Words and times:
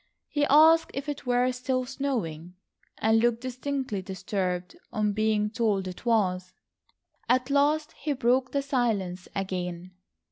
He 0.29 0.45
asked 0.47 0.89
if 0.95 1.07
it 1.07 1.27
were 1.27 1.51
still 1.51 1.85
snowing, 1.85 2.55
and 2.97 3.19
looked 3.19 3.41
distinctly 3.41 4.01
disturbed 4.01 4.75
on 4.91 5.13
being 5.13 5.51
told 5.51 5.87
it 5.87 6.07
was. 6.07 6.53
At 7.29 7.51
last 7.51 7.91
he 7.91 8.13
broke 8.13 8.51
the 8.51 8.63
silence 8.63 9.27
again. 9.35 9.91